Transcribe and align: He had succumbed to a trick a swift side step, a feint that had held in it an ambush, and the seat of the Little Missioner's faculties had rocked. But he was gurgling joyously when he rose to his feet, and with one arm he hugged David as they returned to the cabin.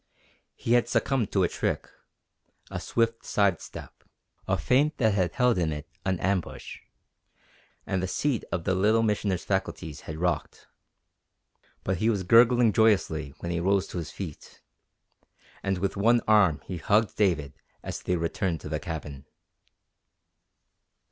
He 0.55 0.73
had 0.73 0.89
succumbed 0.89 1.31
to 1.31 1.43
a 1.43 1.47
trick 1.47 1.87
a 2.71 2.79
swift 2.79 3.23
side 3.23 3.61
step, 3.61 4.03
a 4.47 4.57
feint 4.57 4.97
that 4.97 5.13
had 5.13 5.33
held 5.33 5.59
in 5.59 5.71
it 5.71 5.87
an 6.03 6.19
ambush, 6.21 6.79
and 7.85 8.01
the 8.01 8.07
seat 8.07 8.43
of 8.51 8.63
the 8.63 8.73
Little 8.73 9.03
Missioner's 9.03 9.45
faculties 9.45 10.01
had 10.09 10.17
rocked. 10.17 10.65
But 11.83 11.97
he 11.97 12.09
was 12.09 12.23
gurgling 12.23 12.73
joyously 12.73 13.35
when 13.41 13.51
he 13.51 13.59
rose 13.59 13.85
to 13.89 13.99
his 13.99 14.09
feet, 14.09 14.63
and 15.61 15.77
with 15.77 15.95
one 15.95 16.21
arm 16.27 16.61
he 16.65 16.77
hugged 16.77 17.15
David 17.15 17.53
as 17.83 18.01
they 18.01 18.15
returned 18.15 18.59
to 18.61 18.69
the 18.69 18.79
cabin. 18.79 19.27